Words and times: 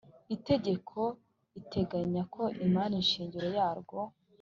Itegeko 0.35 0.99
iteganya 1.59 2.21
ko 2.33 2.43
imari 2.65 2.97
shingiro 3.09 3.47
yarwo 3.57 3.99